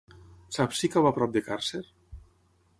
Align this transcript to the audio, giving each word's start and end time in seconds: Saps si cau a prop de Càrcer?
Saps 0.57 0.81
si 0.83 0.89
cau 0.95 1.09
a 1.09 1.13
prop 1.19 1.37
de 1.37 1.45
Càrcer? 1.51 1.85